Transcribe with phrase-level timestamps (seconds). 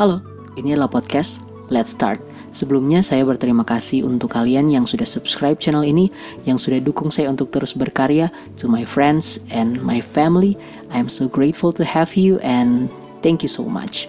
[0.00, 0.24] Halo,
[0.56, 2.24] ini adalah podcast Let's Start.
[2.56, 6.08] Sebelumnya saya berterima kasih untuk kalian yang sudah subscribe channel ini,
[6.48, 10.56] yang sudah dukung saya untuk terus berkarya, to my friends and my family.
[10.88, 12.88] I am so grateful to have you and
[13.20, 14.08] thank you so much.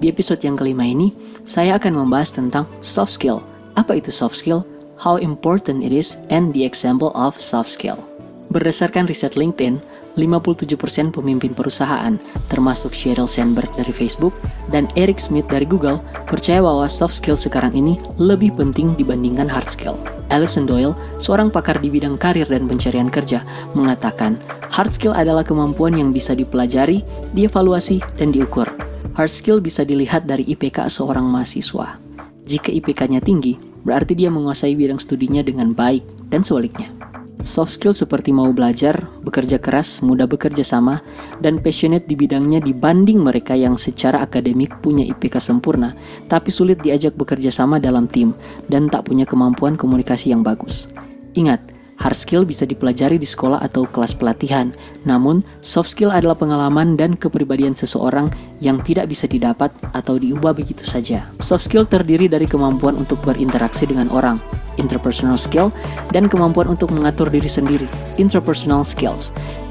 [0.00, 1.12] Di episode yang kelima ini,
[1.44, 3.44] saya akan membahas tentang soft skill.
[3.76, 4.64] Apa itu soft skill?
[4.96, 8.00] How important it is and the example of soft skill.
[8.48, 9.76] Berdasarkan riset LinkedIn,
[10.14, 12.20] 57% pemimpin perusahaan,
[12.52, 14.36] termasuk Sheryl Sandberg dari Facebook
[14.68, 19.68] dan Eric Smith dari Google, percaya bahwa soft skill sekarang ini lebih penting dibandingkan hard
[19.68, 19.96] skill.
[20.32, 23.44] Alison Doyle, seorang pakar di bidang karir dan pencarian kerja,
[23.76, 24.40] mengatakan
[24.72, 27.04] hard skill adalah kemampuan yang bisa dipelajari,
[27.36, 28.68] dievaluasi, dan diukur.
[29.12, 32.00] Hard skill bisa dilihat dari IPK seorang mahasiswa.
[32.48, 37.01] Jika IPK-nya tinggi, berarti dia menguasai bidang studinya dengan baik, dan sebaliknya.
[37.42, 41.02] Soft skill seperti mau belajar, bekerja keras, mudah bekerja sama,
[41.42, 45.90] dan passionate di bidangnya dibanding mereka yang secara akademik punya IPK sempurna,
[46.30, 48.30] tapi sulit diajak bekerja sama dalam tim
[48.70, 50.86] dan tak punya kemampuan komunikasi yang bagus.
[51.34, 51.71] Ingat,
[52.02, 54.74] hard skill bisa dipelajari di sekolah atau kelas pelatihan,
[55.06, 58.26] namun soft skill adalah pengalaman dan kepribadian seseorang
[58.58, 61.22] yang tidak bisa didapat atau diubah begitu saja.
[61.38, 64.42] Soft skill terdiri dari kemampuan untuk berinteraksi dengan orang,
[64.82, 65.70] interpersonal skill,
[66.10, 67.86] dan kemampuan untuk mengatur diri sendiri,
[68.18, 69.30] interpersonal skills.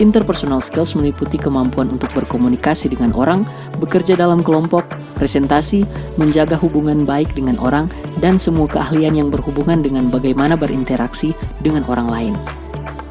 [0.00, 3.44] Interpersonal skills meliputi kemampuan untuk berkomunikasi dengan orang,
[3.76, 4.88] bekerja dalam kelompok,
[5.20, 5.84] presentasi,
[6.16, 7.92] menjaga hubungan baik dengan orang,
[8.24, 12.34] dan semua keahlian yang berhubungan dengan bagaimana berinteraksi dengan orang lain.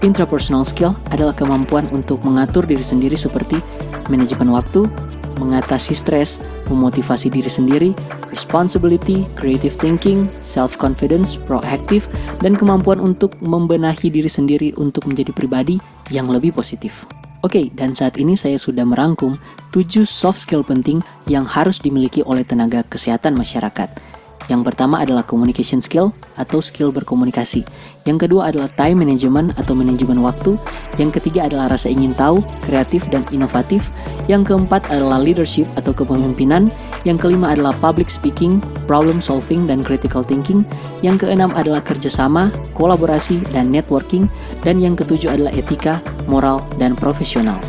[0.01, 3.61] Intrapersonal skill adalah kemampuan untuk mengatur diri sendiri seperti
[4.09, 4.89] manajemen waktu,
[5.37, 7.89] mengatasi stres, memotivasi diri sendiri,
[8.33, 12.09] responsibility, creative thinking, self-confidence, proaktif,
[12.41, 15.77] dan kemampuan untuk membenahi diri sendiri untuk menjadi pribadi
[16.11, 17.07] yang lebih positif.
[17.41, 19.41] Oke, dan saat ini saya sudah merangkum
[19.73, 24.10] 7 soft skill penting yang harus dimiliki oleh tenaga kesehatan masyarakat.
[24.49, 27.61] Yang pertama adalah communication skill atau skill berkomunikasi.
[28.09, 30.57] Yang kedua adalah time management atau manajemen waktu.
[30.97, 33.93] Yang ketiga adalah rasa ingin tahu, kreatif dan inovatif.
[34.25, 36.73] Yang keempat adalah leadership atau kepemimpinan.
[37.05, 38.57] Yang kelima adalah public speaking,
[38.89, 40.65] problem solving dan critical thinking.
[41.05, 44.25] Yang keenam adalah kerjasama, kolaborasi dan networking.
[44.65, 47.61] Dan yang ketujuh adalah etika, moral dan profesional.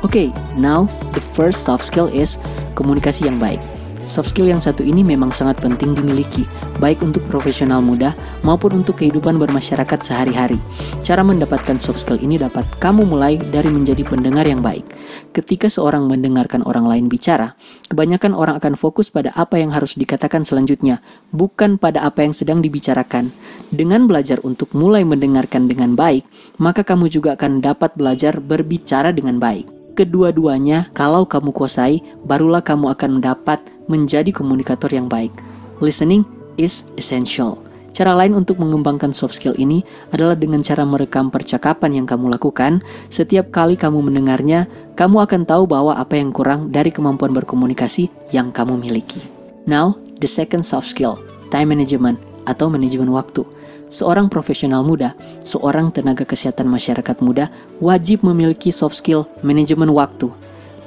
[0.00, 2.40] Oke, okay, now the first soft skill is
[2.72, 3.60] komunikasi yang baik.
[4.08, 6.48] Soft skill yang satu ini memang sangat penting dimiliki,
[6.80, 10.56] baik untuk profesional muda maupun untuk kehidupan bermasyarakat sehari-hari.
[11.04, 14.88] Cara mendapatkan soft skill ini dapat kamu mulai dari menjadi pendengar yang baik.
[15.36, 17.52] Ketika seorang mendengarkan orang lain bicara,
[17.92, 22.64] kebanyakan orang akan fokus pada apa yang harus dikatakan selanjutnya, bukan pada apa yang sedang
[22.64, 23.28] dibicarakan.
[23.70, 26.24] Dengan belajar untuk mulai mendengarkan dengan baik,
[26.58, 32.88] maka kamu juga akan dapat belajar berbicara dengan baik kedua-duanya kalau kamu kuasai, barulah kamu
[32.96, 35.34] akan dapat menjadi komunikator yang baik.
[35.82, 36.22] Listening
[36.54, 37.58] is essential.
[37.90, 39.82] Cara lain untuk mengembangkan soft skill ini
[40.14, 42.78] adalah dengan cara merekam percakapan yang kamu lakukan.
[43.10, 48.54] Setiap kali kamu mendengarnya, kamu akan tahu bahwa apa yang kurang dari kemampuan berkomunikasi yang
[48.54, 49.18] kamu miliki.
[49.66, 51.18] Now, the second soft skill,
[51.50, 53.42] time management atau manajemen waktu.
[53.90, 57.50] Seorang profesional muda, seorang tenaga kesehatan masyarakat muda
[57.82, 60.30] wajib memiliki soft skill manajemen waktu.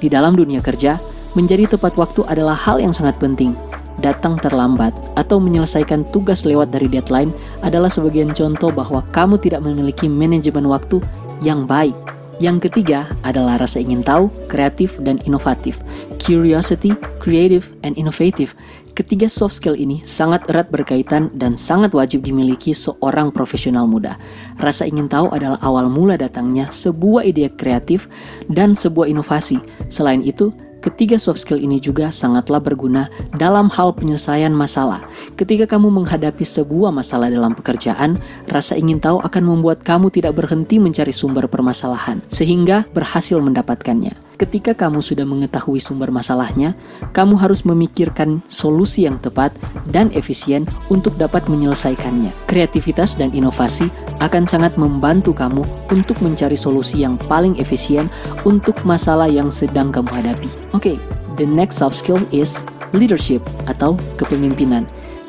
[0.00, 0.96] Di dalam dunia kerja,
[1.34, 3.54] menjadi tepat waktu adalah hal yang sangat penting.
[4.02, 7.30] Datang terlambat atau menyelesaikan tugas lewat dari deadline
[7.62, 10.98] adalah sebagian contoh bahwa kamu tidak memiliki manajemen waktu
[11.42, 11.94] yang baik.
[12.42, 15.78] Yang ketiga adalah rasa ingin tahu, kreatif, dan inovatif.
[16.18, 16.90] Curiosity,
[17.22, 18.58] creative, and innovative.
[18.94, 24.18] Ketiga soft skill ini sangat erat berkaitan dan sangat wajib dimiliki seorang profesional muda.
[24.58, 28.06] Rasa ingin tahu adalah awal mula datangnya sebuah ide kreatif
[28.46, 29.58] dan sebuah inovasi.
[29.90, 33.08] Selain itu, Ketiga soft skill ini juga sangatlah berguna
[33.40, 35.00] dalam hal penyelesaian masalah.
[35.32, 40.76] Ketika kamu menghadapi sebuah masalah dalam pekerjaan, rasa ingin tahu akan membuat kamu tidak berhenti
[40.76, 44.33] mencari sumber permasalahan, sehingga berhasil mendapatkannya.
[44.34, 46.74] Ketika kamu sudah mengetahui sumber masalahnya,
[47.14, 49.54] kamu harus memikirkan solusi yang tepat
[49.86, 52.34] dan efisien untuk dapat menyelesaikannya.
[52.50, 53.86] Kreativitas dan inovasi
[54.18, 55.62] akan sangat membantu kamu
[55.94, 58.10] untuk mencari solusi yang paling efisien
[58.42, 60.50] untuk masalah yang sedang kamu hadapi.
[60.74, 60.96] Oke, okay,
[61.38, 63.38] the next soft skill is leadership
[63.70, 64.82] atau kepemimpinan.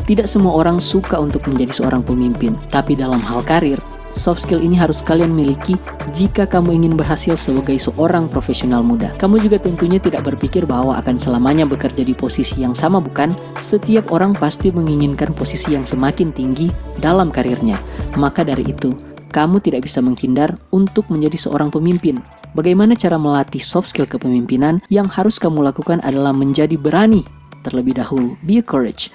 [0.10, 3.78] Tidak semua orang suka untuk menjadi seorang pemimpin, tapi dalam hal karir,
[4.16, 5.76] Soft skill ini harus kalian miliki
[6.16, 9.12] jika kamu ingin berhasil sebagai seorang profesional muda.
[9.20, 13.36] Kamu juga tentunya tidak berpikir bahwa akan selamanya bekerja di posisi yang sama bukan?
[13.60, 16.72] Setiap orang pasti menginginkan posisi yang semakin tinggi
[17.04, 17.76] dalam karirnya.
[18.16, 18.96] Maka dari itu,
[19.36, 22.24] kamu tidak bisa menghindar untuk menjadi seorang pemimpin.
[22.56, 24.80] Bagaimana cara melatih soft skill kepemimpinan?
[24.88, 27.28] Yang harus kamu lakukan adalah menjadi berani
[27.68, 28.40] terlebih dahulu.
[28.48, 29.12] Be courage.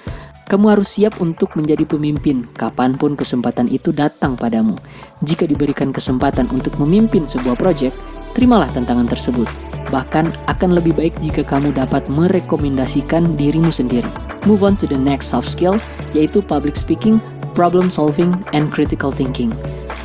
[0.51, 4.75] Kamu harus siap untuk menjadi pemimpin kapan pun kesempatan itu datang padamu.
[5.23, 7.95] Jika diberikan kesempatan untuk memimpin sebuah proyek,
[8.35, 9.47] terimalah tantangan tersebut.
[9.95, 14.11] Bahkan akan lebih baik jika kamu dapat merekomendasikan dirimu sendiri.
[14.43, 15.79] Move on to the next soft skill,
[16.11, 17.23] yaitu public speaking,
[17.55, 19.55] problem solving, and critical thinking.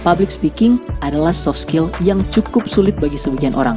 [0.06, 3.74] Public speaking adalah soft skill yang cukup sulit bagi sebagian orang.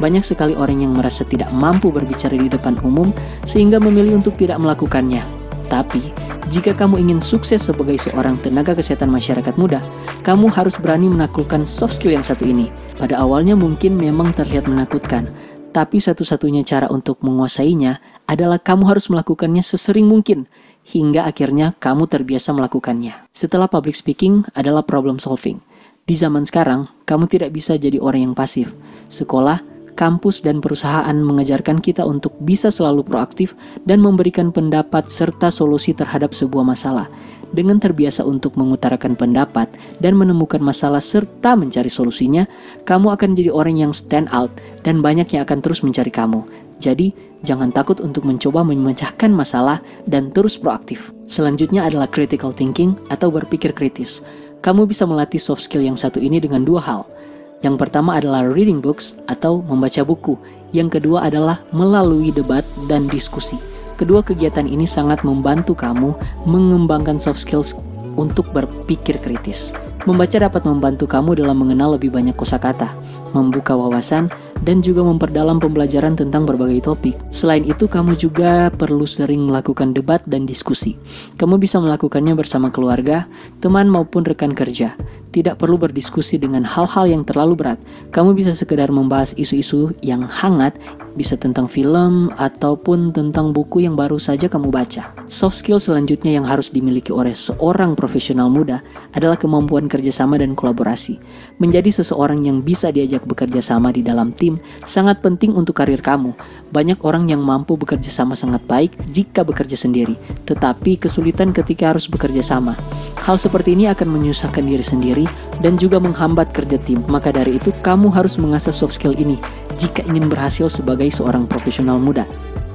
[0.00, 3.12] Banyak sekali orang yang merasa tidak mampu berbicara di depan umum
[3.44, 5.37] sehingga memilih untuk tidak melakukannya.
[5.68, 6.00] Tapi,
[6.48, 9.84] jika kamu ingin sukses sebagai seorang tenaga kesehatan masyarakat muda,
[10.24, 12.72] kamu harus berani menaklukkan soft skill yang satu ini.
[12.96, 15.28] Pada awalnya mungkin memang terlihat menakutkan,
[15.70, 20.48] tapi satu-satunya cara untuk menguasainya adalah kamu harus melakukannya sesering mungkin
[20.88, 23.28] hingga akhirnya kamu terbiasa melakukannya.
[23.28, 25.60] Setelah public speaking adalah problem solving.
[26.08, 28.72] Di zaman sekarang, kamu tidak bisa jadi orang yang pasif.
[29.12, 29.60] Sekolah,
[29.98, 36.30] kampus, dan perusahaan mengajarkan kita untuk bisa selalu proaktif dan memberikan pendapat serta solusi terhadap
[36.30, 37.10] sebuah masalah.
[37.50, 39.66] Dengan terbiasa untuk mengutarakan pendapat
[39.98, 42.46] dan menemukan masalah serta mencari solusinya,
[42.86, 44.52] kamu akan jadi orang yang stand out
[44.86, 46.46] dan banyak yang akan terus mencari kamu.
[46.78, 47.10] Jadi,
[47.42, 51.10] jangan takut untuk mencoba memecahkan masalah dan terus proaktif.
[51.26, 54.22] Selanjutnya adalah critical thinking atau berpikir kritis.
[54.62, 57.02] Kamu bisa melatih soft skill yang satu ini dengan dua hal–
[57.58, 60.38] yang pertama adalah reading books atau membaca buku.
[60.70, 63.58] Yang kedua adalah melalui debat dan diskusi.
[63.98, 66.14] Kedua kegiatan ini sangat membantu kamu
[66.46, 67.74] mengembangkan soft skills
[68.14, 69.74] untuk berpikir kritis.
[70.06, 72.94] Membaca dapat membantu kamu dalam mengenal lebih banyak kosakata,
[73.34, 74.30] membuka wawasan,
[74.62, 77.18] dan juga memperdalam pembelajaran tentang berbagai topik.
[77.30, 80.94] Selain itu, kamu juga perlu sering melakukan debat dan diskusi.
[81.34, 83.26] Kamu bisa melakukannya bersama keluarga,
[83.58, 84.94] teman maupun rekan kerja
[85.30, 87.78] tidak perlu berdiskusi dengan hal-hal yang terlalu berat.
[88.10, 90.76] Kamu bisa sekedar membahas isu-isu yang hangat,
[91.18, 95.10] bisa tentang film ataupun tentang buku yang baru saja kamu baca.
[95.26, 98.78] Soft skill selanjutnya yang harus dimiliki oleh seorang profesional muda
[99.10, 101.18] adalah kemampuan kerjasama dan kolaborasi.
[101.58, 106.38] Menjadi seseorang yang bisa diajak bekerja sama di dalam tim sangat penting untuk karir kamu.
[106.70, 110.14] Banyak orang yang mampu bekerja sama sangat baik jika bekerja sendiri,
[110.46, 112.78] tetapi kesulitan ketika harus bekerja sama.
[113.18, 115.26] Hal seperti ini akan menyusahkan diri sendiri
[115.58, 117.02] dan juga menghambat kerja tim.
[117.10, 119.42] Maka dari itu, kamu harus mengasah soft skill ini
[119.78, 122.26] jika ingin berhasil sebagai seorang profesional muda.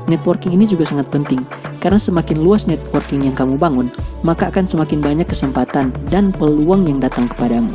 [0.03, 1.39] Networking ini juga sangat penting,
[1.79, 3.87] karena semakin luas networking yang kamu bangun,
[4.19, 7.71] maka akan semakin banyak kesempatan dan peluang yang datang kepadamu.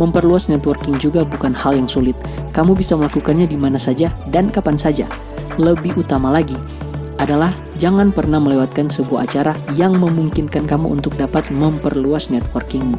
[0.00, 2.16] Memperluas networking juga bukan hal yang sulit,
[2.56, 5.04] kamu bisa melakukannya di mana saja dan kapan saja.
[5.60, 6.56] Lebih utama lagi,
[7.16, 12.96] adalah jangan pernah melewatkan sebuah acara yang memungkinkan kamu untuk dapat memperluas networkingmu.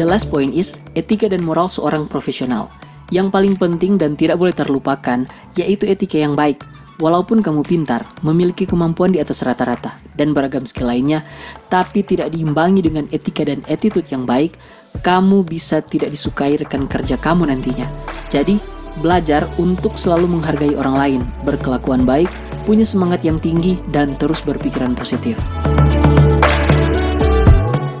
[0.00, 2.72] The last point is etika dan moral seorang profesional.
[3.10, 5.26] Yang paling penting dan tidak boleh terlupakan
[5.58, 6.62] yaitu etika yang baik.
[7.00, 11.24] Walaupun kamu pintar, memiliki kemampuan di atas rata-rata, dan beragam skill lainnya,
[11.72, 14.52] tapi tidak diimbangi dengan etika dan attitude yang baik,
[15.00, 17.88] kamu bisa tidak disukai rekan kerja kamu nantinya.
[18.28, 18.60] Jadi,
[19.00, 22.28] belajar untuk selalu menghargai orang lain, berkelakuan baik,
[22.68, 25.40] punya semangat yang tinggi, dan terus berpikiran positif.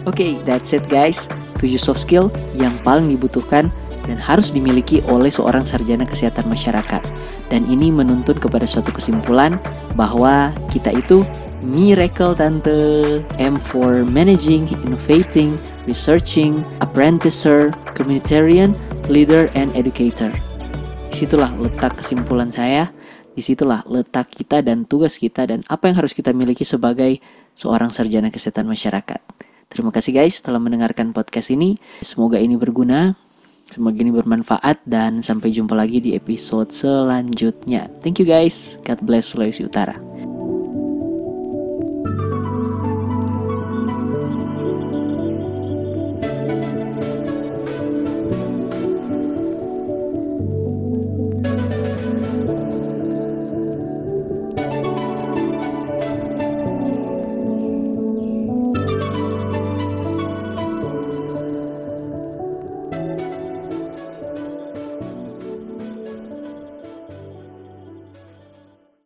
[0.04, 1.32] Oke, okay, that's it guys.
[1.56, 3.72] 7 soft skill yang paling dibutuhkan
[4.06, 7.02] dan harus dimiliki oleh seorang sarjana kesehatan masyarakat.
[7.50, 9.58] Dan ini menuntun kepada suatu kesimpulan
[9.98, 11.26] bahwa kita itu
[11.60, 18.72] miracle tante M for managing, innovating, researching, apprenticer, communitarian,
[19.12, 20.32] leader, and educator.
[21.10, 22.88] Di situlah letak kesimpulan saya,
[23.34, 27.18] di situlah letak kita dan tugas kita dan apa yang harus kita miliki sebagai
[27.58, 29.20] seorang sarjana kesehatan masyarakat.
[29.70, 31.78] Terima kasih guys telah mendengarkan podcast ini.
[32.02, 33.14] Semoga ini berguna,
[33.70, 37.86] semoga ini bermanfaat dan sampai jumpa lagi di episode selanjutnya.
[38.02, 38.82] Thank you guys.
[38.82, 40.09] God bless Sulawesi Utara.